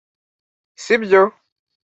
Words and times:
si 0.83 0.95
byo 1.01 1.21